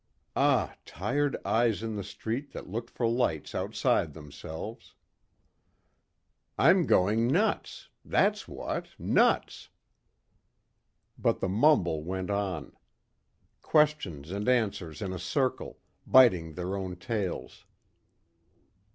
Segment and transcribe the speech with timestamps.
[0.35, 4.95] Ah, tired eyes in the street that looked for lights outside themselves.
[6.57, 7.87] "I'm going nuts.
[8.03, 9.69] That's what nuts."
[11.19, 12.75] But the mumble went on.
[13.61, 15.77] Questions and answers in a circle,
[16.07, 17.65] biting their own tails.